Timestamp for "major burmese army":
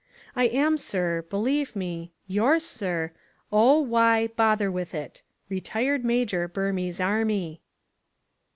6.03-7.61